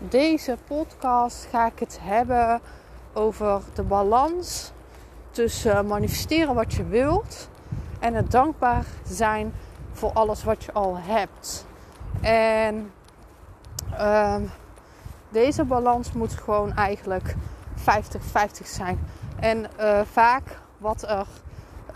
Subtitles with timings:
[0.00, 2.60] Deze podcast ga ik het hebben
[3.12, 4.72] over de balans
[5.30, 7.48] tussen manifesteren wat je wilt
[8.00, 9.52] en het dankbaar zijn
[9.92, 11.66] voor alles wat je al hebt.
[12.20, 12.90] En
[13.92, 14.34] uh,
[15.28, 17.34] deze balans moet gewoon eigenlijk
[17.78, 17.84] 50-50
[18.64, 18.98] zijn.
[19.40, 21.26] En uh, vaak wat er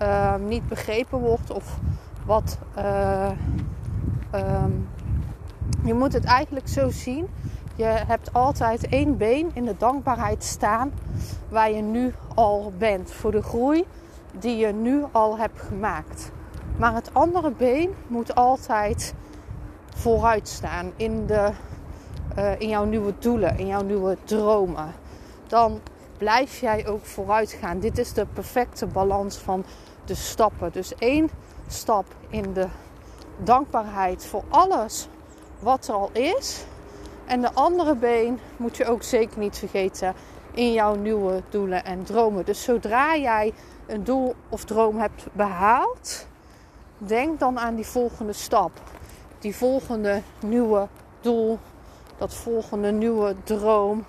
[0.03, 1.79] uh, niet begrepen wordt of
[2.25, 2.59] wat.
[2.79, 3.31] Uh,
[5.85, 7.29] je moet het eigenlijk zo zien.
[7.81, 10.93] Je hebt altijd één been in de dankbaarheid staan
[11.49, 13.13] waar je nu al bent.
[13.13, 13.85] Voor de groei
[14.39, 16.31] die je nu al hebt gemaakt.
[16.77, 19.15] Maar het andere been moet altijd
[19.95, 21.51] vooruit staan in, de,
[22.39, 24.95] uh, in jouw nieuwe doelen, in jouw nieuwe dromen.
[25.47, 25.81] Dan
[26.19, 27.79] blijf jij ook vooruit gaan.
[27.79, 29.65] Dit is de perfecte balans van
[30.05, 30.73] de stappen.
[30.73, 31.31] Dus één
[31.67, 32.67] stap in de
[33.37, 35.09] dankbaarheid voor alles
[35.59, 36.65] wat er al is.
[37.31, 40.15] En de andere been moet je ook zeker niet vergeten
[40.53, 42.45] in jouw nieuwe doelen en dromen.
[42.45, 43.53] Dus zodra jij
[43.87, 46.27] een doel of droom hebt behaald,
[46.99, 48.71] denk dan aan die volgende stap.
[49.39, 50.87] Die volgende nieuwe
[51.21, 51.59] doel,
[52.19, 54.05] dat volgende nieuwe droom.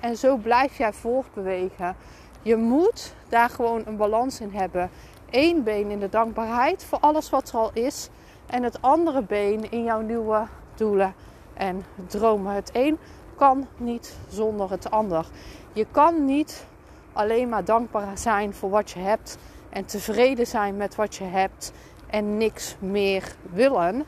[0.00, 1.96] En zo blijf jij voortbewegen.
[2.42, 4.90] Je moet daar gewoon een balans in hebben.
[5.30, 8.08] Eén been in de dankbaarheid voor alles wat er al is.
[8.46, 11.14] En het andere been in jouw nieuwe doelen
[11.54, 12.54] en dromen.
[12.54, 12.98] Het een
[13.36, 15.26] kan niet zonder het ander.
[15.72, 16.66] Je kan niet
[17.12, 19.38] alleen maar dankbaar zijn voor wat je hebt
[19.70, 21.72] en tevreden zijn met wat je hebt
[22.06, 24.04] en niks meer willen.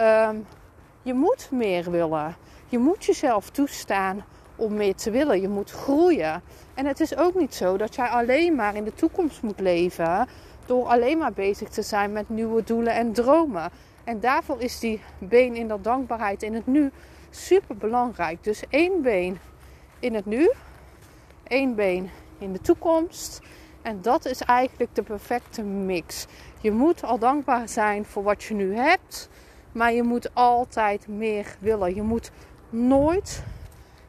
[0.00, 0.46] Um,
[1.02, 2.36] je moet meer willen.
[2.68, 4.24] Je moet jezelf toestaan
[4.56, 5.40] om meer te willen.
[5.40, 6.42] Je moet groeien.
[6.74, 10.28] En het is ook niet zo dat jij alleen maar in de toekomst moet leven
[10.66, 13.70] door alleen maar bezig te zijn met nieuwe doelen en dromen.
[14.10, 16.90] En daarvoor is die been in dat dankbaarheid in het nu
[17.30, 18.44] super belangrijk.
[18.44, 19.38] Dus één been
[19.98, 20.52] in het nu,
[21.42, 23.40] één been in de toekomst.
[23.82, 26.26] En dat is eigenlijk de perfecte mix.
[26.60, 29.28] Je moet al dankbaar zijn voor wat je nu hebt,
[29.72, 31.94] maar je moet altijd meer willen.
[31.94, 32.30] Je moet
[32.70, 33.42] nooit,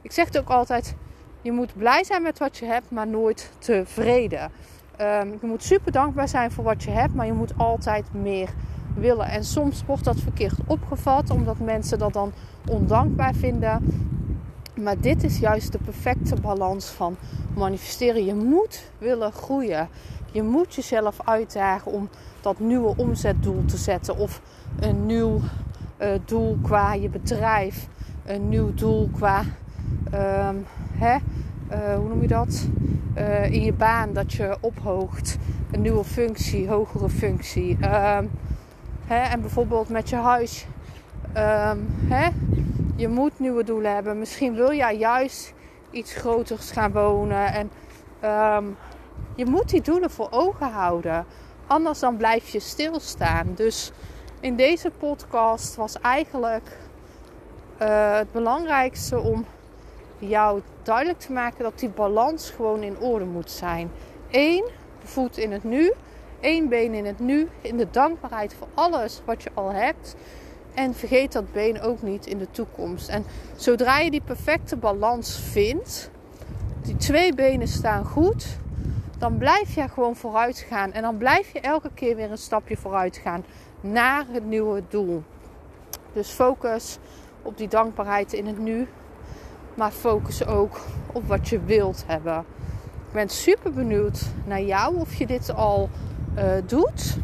[0.01, 0.95] ik zeg het ook altijd,
[1.41, 4.51] je moet blij zijn met wat je hebt, maar nooit tevreden.
[5.01, 8.47] Um, je moet super dankbaar zijn voor wat je hebt, maar je moet altijd meer
[8.47, 8.70] willen.
[9.19, 12.31] En soms wordt dat verkeerd opgevat, omdat mensen dat dan
[12.67, 13.85] ondankbaar vinden.
[14.81, 17.15] Maar dit is juist de perfecte balans van
[17.55, 18.25] manifesteren.
[18.25, 19.87] Je moet willen groeien.
[20.31, 22.09] Je moet jezelf uitdagen om
[22.41, 24.17] dat nieuwe omzetdoel te zetten.
[24.17, 24.41] Of
[24.79, 25.39] een nieuw
[26.01, 27.87] uh, doel qua je bedrijf.
[28.25, 29.43] Een nieuw doel qua,
[30.13, 31.15] um, hè,
[31.71, 32.67] uh, hoe noem je dat?
[33.17, 35.37] Uh, in je baan dat je ophoogt.
[35.71, 37.77] Een nieuwe functie, hogere functie.
[39.11, 40.65] Hè, en bijvoorbeeld met je huis.
[41.37, 42.29] Um, hè,
[42.95, 44.19] je moet nieuwe doelen hebben.
[44.19, 45.53] Misschien wil jij juist
[45.89, 47.53] iets groters gaan wonen.
[47.53, 47.71] En
[48.57, 48.77] um,
[49.35, 51.25] je moet die doelen voor ogen houden.
[51.67, 53.47] Anders dan blijf je stilstaan.
[53.55, 53.91] Dus
[54.39, 56.77] in deze podcast was eigenlijk
[57.81, 59.45] uh, het belangrijkste om
[60.17, 63.91] jou duidelijk te maken dat die balans gewoon in orde moet zijn.
[64.29, 64.65] Eén
[65.03, 65.93] voet in het nu,
[66.41, 70.15] één been in het nu, in de dankbaarheid voor alles wat je al hebt.
[70.73, 73.09] En vergeet dat been ook niet in de toekomst.
[73.09, 73.25] En
[73.55, 76.09] zodra je die perfecte balans vindt,
[76.81, 78.57] die twee benen staan goed,
[79.17, 80.93] dan blijf je gewoon vooruit gaan.
[80.93, 83.45] En dan blijf je elke keer weer een stapje vooruit gaan
[83.81, 85.23] naar het nieuwe doel.
[86.13, 86.97] Dus focus
[87.41, 88.87] op die dankbaarheid in het nu.
[89.73, 90.79] Maar focus ook
[91.13, 92.45] op wat je wilt hebben.
[93.07, 95.89] Ik ben super benieuwd naar jou of je dit al
[96.37, 97.17] uh, doet.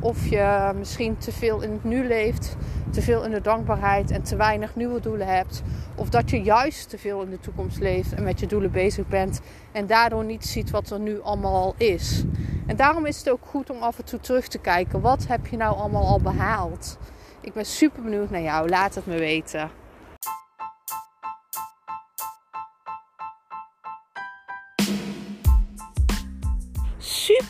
[0.00, 2.56] Of je misschien te veel in het nu leeft,
[2.90, 5.62] te veel in de dankbaarheid en te weinig nieuwe doelen hebt.
[5.94, 9.08] Of dat je juist te veel in de toekomst leeft en met je doelen bezig
[9.08, 9.40] bent
[9.72, 12.24] en daardoor niet ziet wat er nu allemaal al is.
[12.66, 15.00] En daarom is het ook goed om af en toe terug te kijken.
[15.00, 16.98] Wat heb je nou allemaal al behaald?
[17.40, 18.68] Ik ben super benieuwd naar jou.
[18.68, 19.70] Laat het me weten.